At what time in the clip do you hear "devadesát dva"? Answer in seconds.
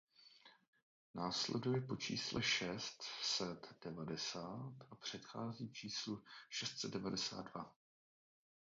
6.91-7.75